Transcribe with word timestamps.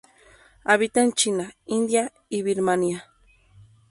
Habita 0.63 1.01
en 1.03 1.13
China, 1.13 1.53
India 1.67 2.11
y 2.27 2.41
Birmania. 2.41 3.07